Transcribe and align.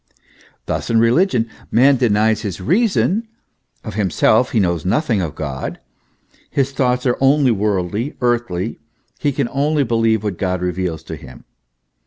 Thus, 0.65 0.89
in 0.89 0.99
religion 0.99 1.47
man 1.69 1.97
denies 1.97 2.41
his 2.41 2.59
reason; 2.59 3.27
of 3.83 3.93
him 3.93 4.09
self 4.09 4.51
he 4.51 4.59
knows 4.59 4.83
nothing 4.83 5.21
of 5.21 5.35
God, 5.35 5.79
his 6.49 6.71
thoughts 6.71 7.05
are 7.05 7.17
only 7.21 7.51
worldly, 7.51 8.15
earthly; 8.19 8.79
he 9.19 9.31
can 9.31 9.47
only 9.51 9.83
believe 9.83 10.23
what 10.23 10.39
God 10.39 10.59
reveals 10.59 11.03
to 11.03 11.15
him. 11.15 11.43